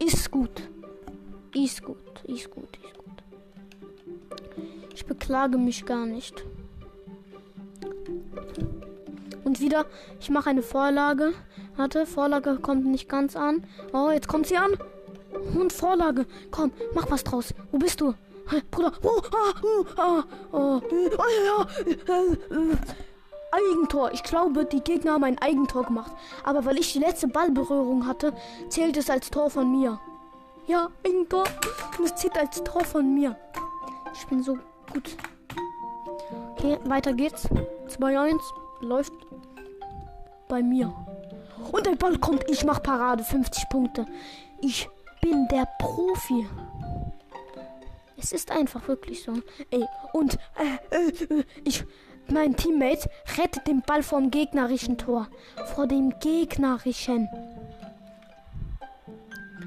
Ist 0.00 0.32
gut. 0.32 0.68
Ist 1.54 1.82
gut, 1.82 1.96
ist 2.24 2.50
gut, 2.50 2.78
ist 2.84 2.98
gut. 2.98 3.22
Ich 4.94 5.04
beklage 5.04 5.58
mich 5.58 5.84
gar 5.84 6.06
nicht. 6.06 6.44
Und 9.42 9.60
wieder, 9.60 9.86
ich 10.20 10.30
mache 10.30 10.50
eine 10.50 10.62
Vorlage. 10.62 11.32
Warte, 11.76 12.06
Vorlage 12.06 12.58
kommt 12.60 12.86
nicht 12.86 13.08
ganz 13.08 13.34
an. 13.34 13.64
Oh, 13.92 14.10
jetzt 14.10 14.28
kommt 14.28 14.46
sie 14.46 14.56
an. 14.56 14.78
Und 15.58 15.72
Vorlage. 15.72 16.26
Komm, 16.50 16.70
mach 16.94 17.10
was 17.10 17.24
draus. 17.24 17.52
Wo 17.72 17.78
bist 17.78 18.00
du? 18.00 18.14
Hey, 18.46 18.62
Bruder. 18.70 18.92
Oh, 19.02 19.22
ah, 19.96 20.24
oh, 20.52 20.52
oh. 20.52 20.80
Äh, 20.92 21.06
äh. 22.08 22.76
Eigentor. 23.52 24.12
Ich 24.12 24.22
glaube, 24.22 24.64
die 24.64 24.80
Gegner 24.80 25.14
haben 25.14 25.24
ein 25.24 25.38
Eigentor 25.38 25.84
gemacht. 25.84 26.12
Aber 26.44 26.64
weil 26.64 26.78
ich 26.78 26.92
die 26.92 27.00
letzte 27.00 27.26
Ballberührung 27.26 28.06
hatte, 28.06 28.32
zählt 28.68 28.96
es 28.96 29.10
als 29.10 29.30
Tor 29.30 29.50
von 29.50 29.70
mir. 29.70 29.98
Ja, 30.70 30.88
Eigentor. 31.04 31.42
Und 31.98 32.04
es 32.04 32.14
zählt 32.14 32.38
als 32.38 32.62
Tor 32.62 32.84
von 32.84 33.12
mir. 33.12 33.34
Ich 34.14 34.24
bin 34.28 34.40
so 34.40 34.56
gut. 34.92 35.16
Okay, 36.52 36.78
weiter 36.84 37.12
geht's. 37.12 37.48
2-1 37.88 38.38
läuft 38.80 39.12
bei 40.48 40.62
mir. 40.62 40.94
Und 41.72 41.86
der 41.86 41.96
Ball 41.96 42.16
kommt. 42.18 42.48
Ich 42.48 42.64
mach 42.64 42.80
Parade. 42.84 43.24
50 43.24 43.68
Punkte. 43.68 44.06
Ich 44.60 44.88
bin 45.20 45.48
der 45.48 45.66
Profi. 45.80 46.46
Es 48.16 48.30
ist 48.30 48.52
einfach 48.52 48.86
wirklich 48.86 49.24
so. 49.24 49.32
Ey, 49.72 49.84
und 50.12 50.38
äh, 50.56 50.96
äh, 50.96 51.38
äh 51.40 51.44
ich 51.64 51.82
mein 52.28 52.54
Teammate 52.54 53.10
rettet 53.38 53.66
den 53.66 53.82
Ball 53.82 54.04
vom 54.04 54.30
gegnerischen 54.30 54.98
Tor. 54.98 55.26
Vor 55.74 55.88
dem 55.88 56.14
gegnerischen. 56.20 57.28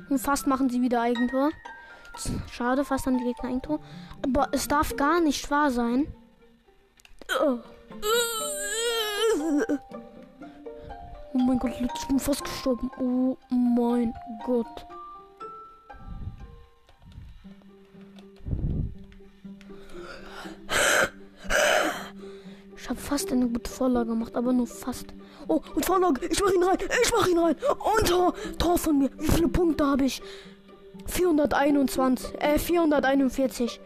Und 0.10 0.19
fast 0.19 0.48
machen 0.48 0.69
sie 0.69 0.81
wieder 0.81 1.01
Eigentor. 1.01 1.51
Schade, 2.51 2.86
fast 2.86 3.07
an 3.07 3.17
die 3.17 3.24
Gegner 3.24 3.50
Eigentor. 3.50 3.79
Aber 4.24 4.50
es 4.51 4.67
darf 4.67 4.95
gar 4.95 5.19
nicht 5.19 5.50
wahr 5.50 5.72
sein. 5.72 6.07
Oh 11.33 11.38
mein 11.38 11.57
Gott, 11.57 11.72
ich 11.79 12.07
bin 12.07 12.19
fast 12.19 12.43
gestorben. 12.43 12.91
Oh 13.00 13.38
mein 13.50 14.13
Gott. 14.45 14.86
Ich 22.77 22.89
habe 22.89 23.00
fast 23.00 23.31
eine 23.31 23.48
gute 23.48 23.72
Vorlage 23.72 24.10
gemacht, 24.10 24.36
aber 24.36 24.51
nur 24.51 24.67
fast. 24.67 25.13
Oh, 25.47 25.62
und 25.75 25.85
Vorlage. 25.85 26.25
Ich 26.29 26.41
mach 26.41 26.53
ihn 26.53 26.63
rein. 26.63 26.77
Ich 27.03 27.12
mach 27.12 27.27
ihn 27.27 27.38
rein. 27.38 27.55
Und 27.97 28.07
Tor. 28.07 28.33
Tor 28.57 28.77
von 28.77 28.97
mir. 28.97 29.09
Wie 29.17 29.27
viele 29.27 29.47
Punkte 29.47 29.85
habe 29.85 30.05
ich? 30.05 30.21
421. 31.07 32.41
Äh, 32.41 32.59
441. 32.59 33.79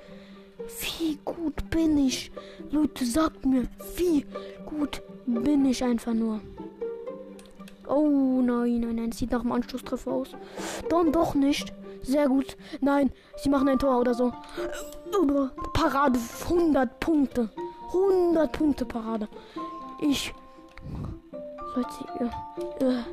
Wie 0.82 1.20
gut 1.24 1.70
bin 1.70 1.98
ich? 1.98 2.32
Leute, 2.72 3.06
sagt 3.06 3.46
mir, 3.46 3.64
wie 3.96 4.26
gut 4.66 5.02
bin 5.26 5.66
ich 5.66 5.84
einfach 5.84 6.14
nur? 6.14 6.42
Oh 7.88 8.42
nein, 8.42 8.82
nein, 8.82 8.96
nein. 8.96 9.12
Sieht 9.12 9.32
nach 9.32 9.42
dem 9.42 9.52
Anschlusstreffer 9.52 10.12
aus. 10.12 10.30
Dann 10.90 11.12
doch 11.12 11.36
nicht. 11.36 11.74
Sehr 12.02 12.28
gut. 12.28 12.58
Nein, 12.82 13.12
sie 13.38 13.50
machen 13.50 13.70
ein 13.70 13.80
Tor 13.80 14.00
oder 14.00 14.14
so. 14.14 14.34
Parade. 15.74 16.20
100 16.44 17.00
Punkte. 17.00 17.50
100 17.88 18.52
Punkte 18.52 18.86
Parade. 18.86 19.28
Ich. 20.02 20.34
Leute, 21.78 22.32
ihr, 22.82 23.06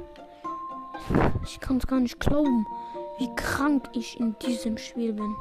ich 1.45 1.61
kann 1.61 1.77
es 1.77 1.87
gar 1.87 2.01
nicht 2.01 2.19
glauben, 2.19 2.67
wie 3.19 3.29
krank 3.37 3.91
ich 3.93 4.19
in 4.19 4.39
diesem 4.39 4.79
Spiel 4.79 5.13
bin. 5.13 5.37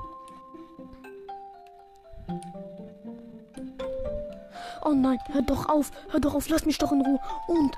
Oh 4.84 4.92
nein, 4.92 5.18
hör 5.32 5.42
doch 5.42 5.70
auf, 5.70 5.92
hör 6.10 6.20
doch 6.20 6.36
auf, 6.36 6.50
lass 6.50 6.66
mich 6.66 6.78
doch 6.80 6.92
in 6.92 7.00
Ruhe. 7.00 7.20
Und. 7.48 7.78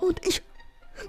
Und 0.00 0.26
ich 0.26 0.40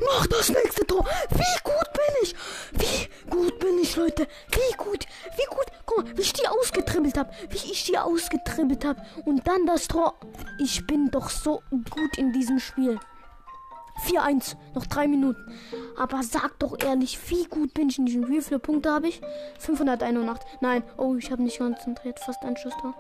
mach 0.02 0.28
das 0.28 0.50
nächste 0.50 0.86
Tor. 0.86 1.06
Wie 1.30 1.64
gut 1.64 1.94
bin 1.94 2.16
ich? 2.24 2.36
Wie 2.74 3.30
gut 3.30 3.58
bin 3.60 3.80
ich, 3.80 3.96
Leute? 3.96 4.28
Wie 4.50 4.76
gut, 4.76 5.06
wie 5.38 5.46
gut. 5.50 5.71
Guck 5.92 6.06
mal, 6.06 6.18
wie 6.18 6.22
ich 6.22 6.34
die 6.34 6.48
ausgetribbelt 6.48 7.18
habe. 7.18 7.32
Wie 7.50 7.72
ich 7.72 7.86
die 7.86 7.98
ausgetribbelt 7.98 8.86
habe. 8.86 9.02
Und 9.26 9.48
dann 9.48 9.66
das 9.66 9.88
Tor. 9.88 10.16
Ich 10.60 10.86
bin 10.88 11.12
doch 11.12 11.30
so 11.30 11.62
gut 11.72 12.18
in 12.18 12.32
diesem 12.32 12.60
Spiel. 12.60 13.00
4-1, 14.06 14.56
noch 14.74 14.86
drei 14.86 15.08
Minuten. 15.08 15.54
Aber 15.98 16.24
sag 16.24 16.58
doch 16.60 16.82
ehrlich, 16.82 17.20
wie 17.30 17.44
gut 17.46 17.74
bin 17.74 17.90
ich 17.90 18.00
in 18.00 18.06
diesem 18.06 18.24
Spiel? 18.24 18.38
Wie 18.38 18.42
viele 18.42 18.60
Punkte 18.60 18.90
habe 18.92 19.10
ich? 19.10 19.22
581. 19.60 20.48
Nein, 20.62 20.84
oh, 20.98 21.16
ich 21.16 21.32
habe 21.32 21.44
nicht 21.44 21.60
konzentriert. 21.60 22.20
Fast 22.20 22.44
ein 22.44 22.58
Schusstor. 22.58 22.96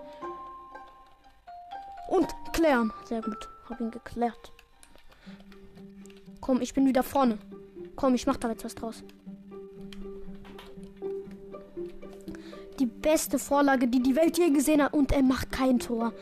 Und 2.09 2.27
klären. 2.51 2.91
Sehr 3.05 3.21
gut. 3.21 3.49
Hab 3.69 3.79
ihn 3.79 3.91
geklärt. 3.91 4.51
Komm, 6.41 6.61
ich 6.61 6.73
bin 6.73 6.85
wieder 6.85 7.03
vorne. 7.03 7.37
Komm, 7.95 8.15
ich 8.15 8.27
mach 8.27 8.37
da 8.37 8.49
jetzt 8.49 8.65
was 8.65 8.75
draus. 8.75 9.03
Die 12.81 12.87
beste 12.87 13.37
Vorlage, 13.37 13.87
die 13.87 14.01
die 14.01 14.15
Welt 14.15 14.39
je 14.39 14.49
gesehen 14.49 14.81
hat. 14.81 14.95
Und 14.95 15.11
er 15.11 15.21
macht 15.21 15.51
kein 15.51 15.77
Tor. 15.77 16.13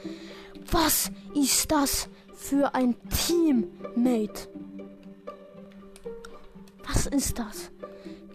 Was 0.70 1.10
ist 1.34 1.72
das 1.72 2.10
für 2.36 2.76
ein 2.76 2.96
Teammate? 3.10 4.50
Was 6.86 7.06
ist 7.06 7.40
das? 7.40 7.72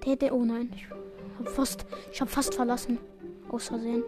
Der, 0.06 0.16
der, 0.16 0.34
oh 0.34 0.42
nein. 0.42 0.72
Ich 0.72 0.86
hab 1.38 1.48
fast, 1.50 1.84
ich 2.10 2.20
hab 2.22 2.30
fast 2.30 2.54
verlassen. 2.54 2.98
Aus 3.50 3.68
Versehen. 3.68 4.02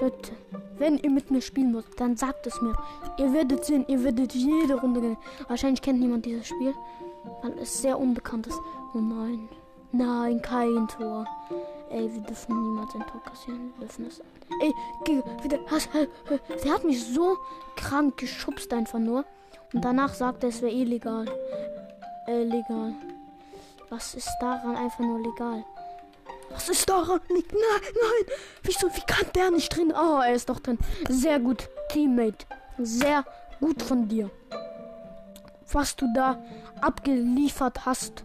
Leute, 0.00 0.32
wenn 0.78 0.98
ihr 0.98 1.10
mit 1.10 1.32
mir 1.32 1.40
spielen 1.40 1.74
wollt, 1.74 1.86
dann 1.96 2.16
sagt 2.16 2.46
es 2.46 2.62
mir. 2.62 2.76
Ihr 3.18 3.32
werdet 3.32 3.64
sehen, 3.64 3.84
ihr 3.88 4.04
werdet 4.04 4.34
jede 4.34 4.74
Runde 4.80 5.00
gewinnen. 5.00 5.18
Wahrscheinlich 5.48 5.82
kennt 5.82 5.98
niemand 5.98 6.26
dieses 6.26 6.46
Spiel, 6.46 6.74
weil 7.42 7.58
es 7.58 7.82
sehr 7.82 7.98
unbekannt 7.98 8.46
ist. 8.46 8.60
Oh 8.94 8.98
nein. 8.98 9.48
Nein, 9.92 10.42
kein 10.42 10.88
Tor. 10.88 11.26
Ey, 11.90 12.12
wir 12.12 12.20
dürfen 12.22 12.62
niemals 12.62 12.94
ein 12.94 13.06
Tor 13.06 13.22
kassieren. 13.22 13.72
Wir 13.78 13.86
dürfen 13.86 14.06
es. 14.06 14.20
Ey, 14.60 14.72
wieder. 15.42 15.58
Der 16.64 16.72
hat 16.72 16.84
mich 16.84 17.04
so 17.04 17.36
krank 17.76 18.16
geschubst 18.16 18.72
einfach 18.72 18.98
nur. 18.98 19.24
Und 19.72 19.84
danach 19.84 20.14
sagt 20.14 20.42
er, 20.42 20.48
es 20.50 20.62
wäre 20.62 20.72
illegal. 20.72 21.26
Äh, 22.26 22.44
legal. 22.44 22.94
Was 23.90 24.14
ist 24.14 24.30
daran 24.40 24.76
einfach 24.76 25.00
nur 25.00 25.20
legal? 25.20 25.64
Was 26.50 26.68
ist 26.68 26.88
daran? 26.88 27.20
Nein, 27.28 27.42
nein. 27.52 28.36
Wieso? 28.62 28.88
Wie 28.88 29.02
kann 29.06 29.26
der 29.34 29.50
nicht 29.50 29.74
drin? 29.74 29.92
Oh, 29.94 30.20
er 30.20 30.34
ist 30.34 30.48
doch 30.48 30.60
drin. 30.60 30.78
Sehr 31.08 31.38
gut, 31.38 31.68
Teammate. 31.90 32.46
Sehr 32.78 33.24
gut 33.60 33.82
von 33.82 34.08
dir. 34.08 34.30
Was 35.72 35.96
du 35.96 36.06
da 36.14 36.42
abgeliefert 36.80 37.84
hast. 37.86 38.24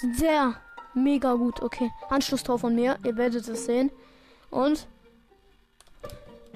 Sehr 0.00 0.54
mega 0.94 1.34
gut. 1.34 1.62
Okay, 1.62 1.90
Anschlusstor 2.08 2.58
von 2.58 2.74
mir. 2.74 2.98
Ihr 3.04 3.16
werdet 3.16 3.48
es 3.48 3.64
sehen. 3.64 3.90
Und 4.50 4.86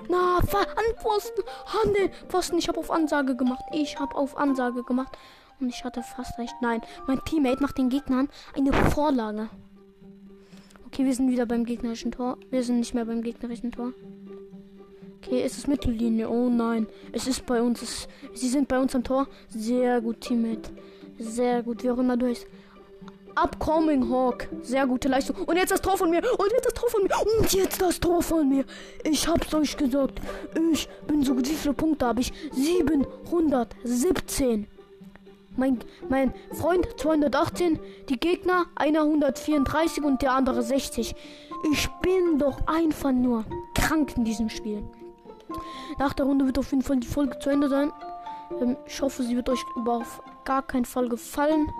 na, 0.08 0.38
an 0.38 0.96
Pfosten. 1.00 1.42
An 1.82 1.94
den 1.94 2.10
Pfosten. 2.28 2.58
Ich 2.58 2.68
habe 2.68 2.78
auf 2.78 2.90
Ansage 2.90 3.36
gemacht. 3.36 3.64
Ich 3.72 3.98
habe 3.98 4.14
auf 4.14 4.36
Ansage 4.36 4.82
gemacht. 4.82 5.16
Und 5.60 5.68
ich 5.68 5.84
hatte 5.84 6.02
fast 6.02 6.38
recht. 6.38 6.54
Nein, 6.60 6.80
mein 7.06 7.24
Teammate 7.24 7.62
macht 7.62 7.78
den 7.78 7.88
Gegnern 7.88 8.28
eine 8.56 8.72
Vorlage. 8.72 9.48
Okay, 10.86 11.04
wir 11.04 11.14
sind 11.14 11.30
wieder 11.30 11.46
beim 11.46 11.64
gegnerischen 11.64 12.12
Tor. 12.12 12.36
Wir 12.50 12.62
sind 12.62 12.80
nicht 12.80 12.94
mehr 12.94 13.04
beim 13.04 13.22
gegnerischen 13.22 13.72
Tor. 13.72 13.92
Okay, 15.18 15.42
es 15.42 15.56
ist 15.56 15.68
Mittellinie. 15.68 16.28
Oh 16.28 16.48
nein. 16.48 16.86
Es 17.12 17.26
ist 17.26 17.46
bei 17.46 17.62
uns. 17.62 17.80
Es, 17.80 18.08
sie 18.34 18.48
sind 18.48 18.68
bei 18.68 18.78
uns 18.78 18.94
am 18.94 19.04
Tor. 19.04 19.28
Sehr 19.48 20.00
gut, 20.00 20.20
Teammate. 20.20 20.70
Sehr 21.18 21.62
gut. 21.62 21.82
Wie 21.82 21.90
auch 21.90 21.98
immer 21.98 22.16
du 22.16 22.26
bist. 22.26 22.46
Upcoming 23.34 24.10
Hawk. 24.10 24.46
Sehr 24.62 24.86
gute 24.86 25.08
Leistung. 25.08 25.36
Und 25.46 25.56
jetzt 25.56 25.72
das 25.72 25.80
Tor 25.80 25.96
von 25.96 26.10
mir. 26.10 26.18
Und 26.18 26.52
jetzt 26.52 26.66
das 26.66 26.74
Tor 26.74 26.90
von 26.90 27.02
mir. 27.02 27.10
Und 27.38 27.50
jetzt 27.52 27.80
das 27.80 27.98
Tor 28.00 28.22
von 28.22 28.46
mir. 28.48 28.64
Ich 29.04 29.26
hab's 29.28 29.54
euch 29.54 29.76
gesagt. 29.76 30.20
Ich 30.72 30.88
bin 31.06 31.22
so 31.24 31.34
gut. 31.34 31.48
Wie 31.48 31.54
viele 31.54 31.74
Punkte 31.74 32.06
habe 32.06 32.20
ich? 32.20 32.32
717. 32.52 34.66
Mein, 35.56 35.78
mein 36.08 36.32
Freund 36.52 36.88
218, 36.96 37.78
die 38.08 38.18
Gegner 38.18 38.64
einer 38.74 39.02
134 39.02 40.02
und 40.02 40.22
der 40.22 40.32
andere 40.32 40.62
60. 40.62 41.14
Ich 41.70 41.90
bin 42.00 42.38
doch 42.38 42.66
einfach 42.66 43.12
nur 43.12 43.44
krank 43.74 44.16
in 44.16 44.24
diesem 44.24 44.48
Spiel. 44.48 44.82
Nach 45.98 46.14
der 46.14 46.24
Runde 46.24 46.46
wird 46.46 46.58
auf 46.58 46.70
jeden 46.70 46.82
Fall 46.82 46.96
die 46.96 47.06
Folge 47.06 47.38
zu 47.38 47.50
Ende 47.50 47.68
sein. 47.68 47.92
Ähm, 48.60 48.78
ich 48.86 49.02
hoffe, 49.02 49.22
sie 49.22 49.36
wird 49.36 49.50
euch 49.50 49.62
auf 49.86 50.22
gar 50.44 50.62
keinen 50.62 50.86
Fall 50.86 51.08
gefallen. 51.08 51.70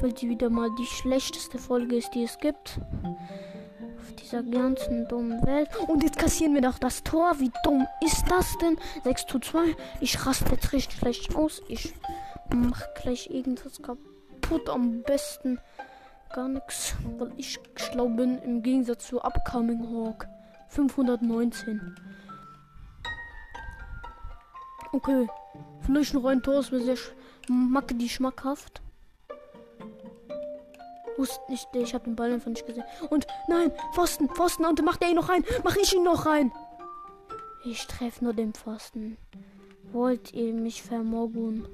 Weil 0.00 0.16
sie 0.16 0.28
wieder 0.28 0.50
mal 0.50 0.70
die 0.78 0.86
schlechteste 0.86 1.58
Folge 1.58 1.96
ist, 1.96 2.14
die 2.14 2.24
es 2.24 2.38
gibt 2.38 2.80
dieser 4.30 4.42
ganzen 4.42 5.08
dummen 5.08 5.44
Welt. 5.44 5.68
Und 5.88 6.02
jetzt 6.02 6.18
kassieren 6.18 6.54
wir 6.54 6.60
noch 6.60 6.78
das 6.78 7.02
Tor. 7.02 7.38
Wie 7.40 7.50
dumm 7.64 7.86
ist 8.04 8.24
das 8.28 8.56
denn? 8.58 8.78
6 9.04 9.26
zu 9.26 9.38
2. 9.38 9.76
Ich 10.00 10.24
raste 10.24 10.50
jetzt 10.52 10.72
richtig 10.72 10.98
schlecht 10.98 11.34
aus. 11.34 11.62
Ich 11.68 11.94
mach 12.54 12.82
gleich 12.94 13.30
irgendwas 13.30 13.82
kaputt. 13.82 14.68
Am 14.68 15.02
besten 15.02 15.58
gar 16.32 16.48
nichts. 16.48 16.94
Weil 17.18 17.32
ich 17.36 17.58
schlau 17.76 18.08
bin 18.08 18.38
im 18.38 18.62
Gegensatz 18.62 19.08
zu 19.08 19.20
Upcoming 19.20 19.88
Hawk. 19.90 20.26
519. 20.68 21.96
Okay. 24.92 25.28
Vielleicht 25.80 26.14
noch 26.14 26.24
ein 26.26 26.42
Tor, 26.42 26.60
ist 26.60 26.72
mir 26.72 26.82
sehr 26.82 26.96
die 27.48 28.08
schmackhaft. 28.08 28.80
Wusste 31.20 31.50
nicht, 31.50 31.68
ich 31.74 31.92
habe 31.92 32.04
den 32.04 32.16
Ball 32.16 32.32
einfach 32.32 32.48
nicht 32.48 32.66
gesehen. 32.66 32.84
Und 33.10 33.26
nein, 33.46 33.70
Pfosten, 33.92 34.30
Pfosten, 34.30 34.64
und 34.64 34.82
macht 34.82 35.02
er 35.02 35.10
ihn 35.10 35.16
noch 35.16 35.28
rein. 35.28 35.44
Mach 35.62 35.76
ich 35.76 35.94
ihn 35.94 36.02
noch 36.02 36.24
rein. 36.24 36.50
Ich 37.62 37.86
treffe 37.86 38.24
nur 38.24 38.32
den 38.32 38.54
Pfosten. 38.54 39.18
Wollt 39.92 40.32
ihr 40.32 40.54
mich 40.54 40.82
vermoggen? 40.82 41.68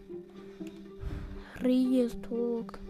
Real 1.63 2.11
Talk. 2.29 2.81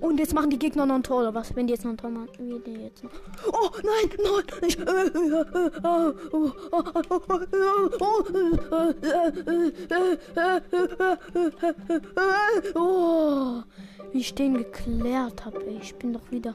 Und 0.00 0.18
jetzt 0.18 0.34
machen 0.34 0.50
die 0.50 0.58
Gegner 0.58 0.84
noch 0.84 0.96
ein 0.96 1.02
Tor, 1.02 1.20
oder 1.20 1.32
was? 1.32 1.56
Wenn 1.56 1.66
die 1.66 1.72
jetzt 1.72 1.84
noch 1.84 1.92
ein 1.92 1.96
Tor 1.96 2.10
machen. 2.10 2.28
Wie 2.40 2.58
die 2.58 2.82
jetzt 2.82 3.02
noch. 3.02 3.10
Oh, 3.50 3.70
nein, 3.82 4.10
nein, 4.22 4.44
ich. 4.66 4.76
Oh, 12.74 13.62
wie 14.14 14.20
ich 14.20 14.34
den 14.34 14.56
geklärt 14.56 15.44
habe. 15.44 15.60
Ich 15.64 15.96
bin 15.96 16.12
doch 16.12 16.30
wieder 16.30 16.54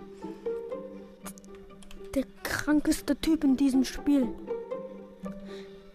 der 2.15 2.23
krankeste 2.41 3.19
Typ 3.19 3.43
in 3.43 3.57
diesem 3.57 3.83
Spiel. 3.83 4.29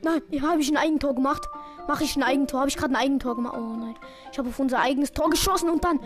Nein, 0.02 0.20
hier 0.28 0.42
habe 0.42 0.60
ich 0.60 0.70
ein 0.70 0.76
Eigentor 0.76 1.14
gemacht. 1.14 1.48
Mache 1.88 2.04
ich 2.04 2.16
ein 2.16 2.22
Eigentor? 2.22 2.60
Habe 2.60 2.68
ich 2.68 2.76
gerade 2.76 2.92
ein 2.92 3.00
Eigentor 3.00 3.34
gemacht? 3.36 3.56
Oh 3.56 3.76
nein. 3.76 3.94
Ich 4.30 4.38
habe 4.38 4.50
auf 4.50 4.58
unser 4.58 4.80
eigenes 4.80 5.12
Tor 5.12 5.30
geschossen 5.30 5.70
und 5.70 5.82
dann 5.82 6.00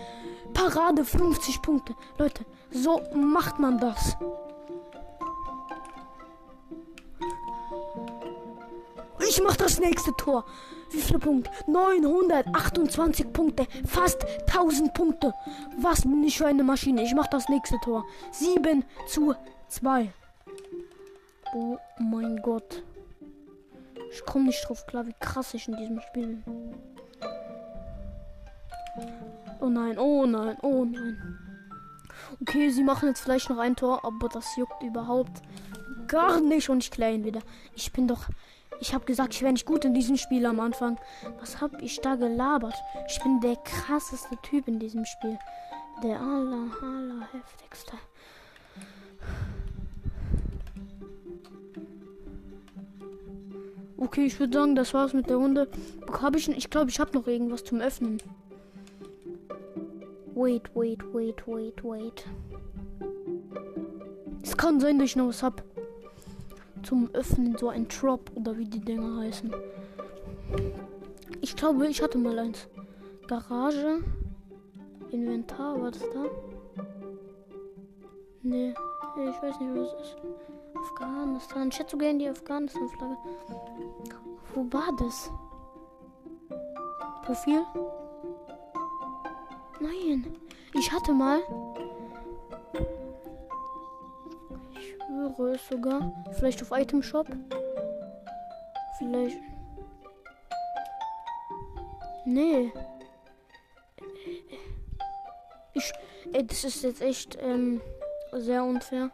Parade 0.54 1.04
50 1.04 1.60
Punkte. 1.60 1.96
Leute, 2.18 2.44
so 2.70 3.02
macht 3.12 3.58
man 3.58 3.78
das. 3.78 4.16
Ich 9.38 9.44
mache 9.44 9.58
das 9.58 9.78
nächste 9.78 10.12
Tor. 10.16 10.44
Wie 10.90 11.00
viele 11.00 11.20
Punkte? 11.20 11.48
928 11.68 13.32
Punkte. 13.32 13.68
Fast 13.86 14.26
1000 14.48 14.92
Punkte. 14.92 15.32
Was 15.80 16.00
bin 16.00 16.24
ich 16.24 16.38
für 16.38 16.46
eine 16.46 16.64
Maschine? 16.64 17.04
Ich 17.04 17.14
mache 17.14 17.28
das 17.30 17.48
nächste 17.48 17.78
Tor. 17.78 18.04
7 18.32 18.84
zu 19.06 19.36
2. 19.68 20.12
Oh 21.54 21.78
mein 22.00 22.42
Gott. 22.42 22.82
Ich 24.10 24.24
komme 24.24 24.46
nicht 24.46 24.68
drauf 24.68 24.84
klar, 24.88 25.06
wie 25.06 25.14
krass 25.20 25.54
ich 25.54 25.68
in 25.68 25.76
diesem 25.76 26.00
Spiel 26.00 26.42
bin. 26.44 26.74
Oh 29.60 29.68
nein, 29.68 29.98
oh 30.00 30.26
nein, 30.26 30.56
oh 30.62 30.84
nein. 30.84 31.38
Okay, 32.42 32.70
sie 32.70 32.82
machen 32.82 33.08
jetzt 33.08 33.20
vielleicht 33.20 33.50
noch 33.50 33.58
ein 33.58 33.76
Tor, 33.76 34.04
aber 34.04 34.28
das 34.30 34.56
juckt 34.56 34.82
überhaupt 34.82 35.42
gar 36.08 36.40
nicht 36.40 36.68
und 36.70 36.82
ich 36.82 36.90
klein 36.90 37.22
wieder. 37.22 37.40
Ich 37.76 37.92
bin 37.92 38.08
doch. 38.08 38.24
Ich 38.80 38.94
habe 38.94 39.04
gesagt, 39.04 39.34
ich 39.34 39.42
wäre 39.42 39.52
nicht 39.52 39.66
gut 39.66 39.84
in 39.84 39.94
diesem 39.94 40.16
Spiel 40.16 40.46
am 40.46 40.60
Anfang. 40.60 40.98
Was 41.40 41.60
habe 41.60 41.82
ich 41.82 42.00
da 42.00 42.14
gelabert? 42.14 42.74
Ich 43.08 43.20
bin 43.22 43.40
der 43.40 43.56
krasseste 43.56 44.36
Typ 44.42 44.68
in 44.68 44.78
diesem 44.78 45.04
Spiel. 45.04 45.38
Der 46.02 46.20
aller, 46.20 46.68
aller 46.80 47.28
heftigste. 47.32 47.92
Okay, 53.96 54.26
ich 54.26 54.38
würde 54.38 54.56
sagen, 54.56 54.76
das 54.76 54.94
war's 54.94 55.12
mit 55.12 55.28
der 55.28 55.36
Runde. 55.36 55.68
Habe 56.22 56.38
ich, 56.38 56.48
ich 56.48 56.70
glaube, 56.70 56.90
ich 56.90 57.00
habe 57.00 57.18
noch 57.18 57.26
irgendwas 57.26 57.64
zum 57.64 57.80
Öffnen. 57.80 58.22
Wait, 60.34 60.70
wait, 60.74 61.02
wait, 61.12 61.42
wait, 61.48 61.82
wait. 61.82 62.24
Es 64.40 64.56
kann 64.56 64.78
sein, 64.78 65.00
dass 65.00 65.06
ich 65.06 65.16
noch 65.16 65.26
was 65.26 65.42
hab. 65.42 65.64
Zum 66.82 67.10
Öffnen, 67.12 67.56
so 67.58 67.68
ein 67.68 67.86
Drop 67.88 68.30
oder 68.34 68.56
wie 68.56 68.64
die 68.64 68.80
Dinger 68.80 69.20
heißen. 69.20 69.52
Ich 71.40 71.54
glaube, 71.56 71.86
ich 71.88 72.02
hatte 72.02 72.18
mal 72.18 72.38
eins. 72.38 72.68
Garage. 73.26 74.02
Inventar, 75.10 75.80
war 75.80 75.90
das 75.90 76.02
da? 76.12 76.24
Nee, 78.42 78.74
ich 79.16 79.42
weiß 79.42 79.60
nicht, 79.60 79.74
was 79.74 79.92
ist. 80.02 80.16
Afghanistan. 80.74 81.68
Ich 81.68 81.78
hätte 81.78 81.90
so 81.92 81.98
gerne 81.98 82.18
die 82.18 82.28
Afghanistan-Flagge. 82.28 83.16
Wo 84.54 84.66
war 84.72 84.90
das? 84.98 85.30
Profil? 87.24 87.62
Nein. 89.80 90.26
Ich 90.74 90.92
hatte 90.92 91.12
mal. 91.12 91.40
Schwöre 95.38 95.54
es 95.54 95.68
sogar. 95.68 96.12
Vielleicht 96.32 96.60
auf 96.62 96.72
Item 96.72 97.00
Shop. 97.00 97.28
Vielleicht. 98.98 99.38
Nee. 102.24 102.72
Ich. 105.74 105.92
Ey, 106.32 106.44
das 106.44 106.64
ist 106.64 106.82
jetzt 106.82 107.00
echt 107.00 107.38
ähm, 107.40 107.80
sehr 108.32 108.64
unfair. 108.64 109.12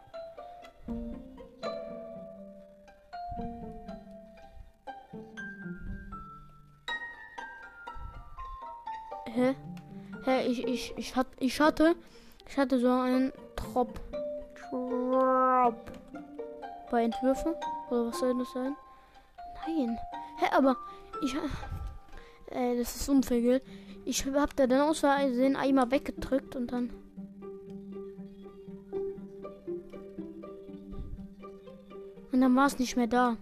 Hä? 9.27 9.55
Hä, 10.23 10.47
ich, 10.47 10.67
ich, 10.67 10.93
ich, 10.97 11.15
hat, 11.15 11.27
ich 11.39 11.59
hatte, 11.61 11.95
ich 12.49 12.57
hatte 12.57 12.79
so 12.79 12.89
einen. 12.89 13.31
Trop. 13.55 13.99
Bei 16.91 17.03
Entwürfen? 17.03 17.53
Oder 17.89 18.07
was 18.07 18.19
soll 18.19 18.37
das 18.37 18.51
sein? 18.53 18.75
Nein. 19.67 19.97
Hä, 20.37 20.45
aber 20.51 20.77
ich, 21.23 21.35
äh, 22.51 22.77
das 22.77 22.95
ist 22.95 23.09
unfair, 23.09 23.61
Ich 24.05 24.25
hab 24.25 24.55
da 24.55 24.67
dann 24.67 24.81
aus 24.81 24.99
Versehen 24.99 25.55
einmal 25.55 25.91
weggedrückt 25.91 26.55
und 26.55 26.71
dann. 26.71 26.91
Und 32.31 32.41
dann 32.41 32.55
war 32.55 32.67
es 32.67 32.79
nicht 32.79 32.95
mehr 32.97 33.07
da. 33.07 33.37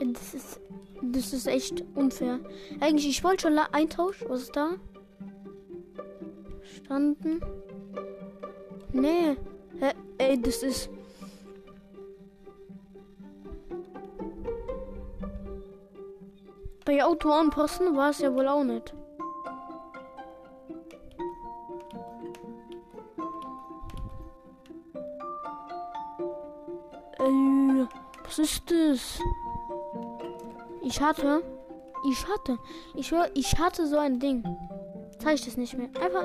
Das 0.00 0.34
ist 0.34 0.60
das 1.02 1.32
ist 1.32 1.46
echt 1.46 1.84
unfair. 1.94 2.40
Eigentlich, 2.80 3.08
ich 3.08 3.24
wollte 3.24 3.42
schon 3.42 3.58
eintauschen. 3.58 4.28
Was 4.28 4.42
ist 4.42 4.56
da? 4.56 4.72
Standen. 6.62 7.40
Nee. 8.92 9.36
Ey, 10.28 10.38
das 10.42 10.62
ist. 10.62 10.90
Bei 16.84 17.02
Auto 17.02 17.30
anpassen 17.30 17.96
war 17.96 18.10
es 18.10 18.18
ja 18.18 18.34
wohl 18.34 18.46
auch 18.46 18.62
nicht. 18.62 18.92
Äh, 27.18 27.86
was 28.22 28.38
ist 28.38 28.70
das? 28.70 29.20
Ich 30.82 31.00
hatte. 31.00 31.42
Ich 32.10 32.28
hatte. 32.28 32.58
Ich 32.94 33.14
ich 33.32 33.58
hatte 33.58 33.86
so 33.86 33.96
ein 33.96 34.20
Ding. 34.20 34.44
Zeige 35.20 35.36
ich 35.36 35.44
das 35.46 35.56
nicht 35.56 35.72
mehr. 35.72 35.88
Einfach. 35.98 36.24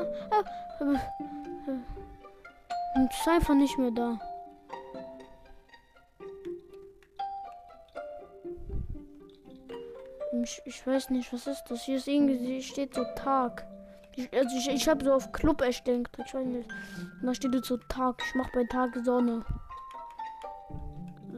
Äh, 0.81 1.71
äh, 1.71 2.02
äh, 2.95 3.05
ist 3.05 3.27
einfach 3.27 3.55
nicht 3.55 3.77
mehr 3.77 3.91
da. 3.91 4.19
Ich, 10.43 10.61
ich 10.65 10.85
weiß 10.85 11.11
nicht, 11.11 11.31
was 11.31 11.47
ist 11.47 11.63
das? 11.69 11.83
Hier 11.83 11.97
ist 11.97 12.07
irgendwie 12.07 12.61
steht 12.61 12.95
so 12.95 13.05
Tag. 13.15 13.65
Ich, 14.15 14.31
also 14.33 14.57
ich, 14.57 14.69
ich 14.69 14.87
habe 14.89 15.03
so 15.03 15.13
auf 15.13 15.31
Club 15.31 15.59
gedrückt. 15.59 16.17
Ich 16.25 16.33
weiß 16.33 16.45
nicht. 16.45 16.69
Und 17.21 17.27
da 17.27 17.33
steht 17.33 17.53
jetzt 17.53 17.67
so 17.67 17.77
Tag. 17.77 18.21
Ich 18.27 18.35
mache 18.35 18.51
bei 18.53 18.63
Tag 18.65 18.97
Sonne. 19.03 19.45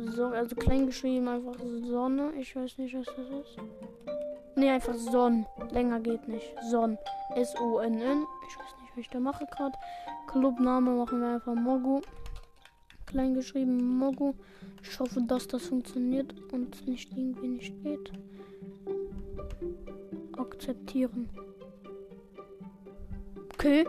So, 0.07 0.25
also 0.27 0.55
klein 0.55 0.87
geschrieben, 0.87 1.27
einfach 1.27 1.57
Sonne. 1.59 2.31
Ich 2.37 2.55
weiß 2.55 2.77
nicht, 2.77 2.95
was 2.95 3.05
das 3.05 3.27
ist. 3.27 3.57
Ne, 4.55 4.71
einfach 4.71 4.93
Sonn. 4.93 5.45
Länger 5.71 5.99
geht 5.99 6.27
nicht. 6.27 6.53
Sonn. 6.69 6.97
S-O-N-N. 7.35 8.25
Ich 8.47 8.57
weiß 8.57 8.77
nicht, 8.81 8.91
was 8.91 8.97
ich 8.97 9.09
da 9.09 9.19
mache 9.19 9.45
gerade. 9.45 9.77
Clubname 10.35 10.91
machen 10.91 11.21
wir 11.21 11.35
einfach 11.35 11.55
Mogu. 11.55 12.01
Klein 13.05 13.35
geschrieben 13.35 13.97
Mogu. 13.97 14.33
Ich 14.83 14.99
hoffe, 14.99 15.21
dass 15.21 15.47
das 15.47 15.67
funktioniert 15.67 16.35
und 16.51 16.85
nicht 16.85 17.15
irgendwie 17.15 17.47
nicht 17.47 17.81
geht. 17.81 18.11
Akzeptieren. 20.37 21.29
Okay. 23.53 23.87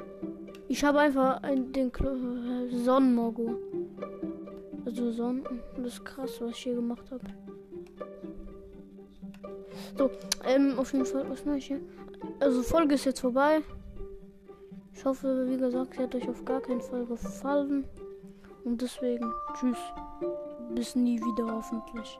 Ich 0.68 0.84
habe 0.84 1.00
einfach 1.00 1.42
den 1.42 1.90
äh, 1.90 2.76
Sonnenmogu. 2.76 3.56
Also 4.84 5.10
Sonnen. 5.10 5.42
Das 5.76 5.94
ist 5.94 6.04
krass, 6.04 6.40
was 6.40 6.52
ich 6.52 6.58
hier 6.58 6.76
gemacht 6.76 7.10
habe. 7.10 7.24
So, 9.98 10.12
ähm, 10.44 10.78
auf 10.78 10.92
jeden 10.92 11.06
Fall, 11.06 11.28
was 11.28 11.44
mache 11.44 11.58
ich 11.58 11.66
hier? 11.66 11.80
Also 12.38 12.62
Folge 12.62 12.94
ist 12.94 13.04
jetzt 13.04 13.18
vorbei 13.18 13.62
hoffe, 15.06 15.46
wie 15.48 15.56
gesagt, 15.56 15.94
sie 15.94 16.02
hat 16.02 16.14
euch 16.14 16.28
auf 16.28 16.44
gar 16.44 16.60
keinen 16.60 16.80
Fall 16.80 17.06
gefallen. 17.06 17.84
Und 18.64 18.82
deswegen, 18.82 19.32
tschüss. 19.54 19.78
Bis 20.74 20.96
nie 20.96 21.18
wieder 21.20 21.54
hoffentlich. 21.54 22.18